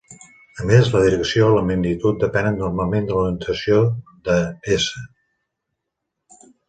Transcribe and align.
A 0.61 0.63
més, 0.69 0.87
la 0.93 1.01
direcció 1.07 1.49
i 1.49 1.55
la 1.57 1.63
magnitud 1.67 2.17
depenen 2.23 2.57
normalment 2.61 3.09
de 3.09 3.17
l'orientació 3.17 3.83
de 4.29 4.39
"S". 4.81 5.05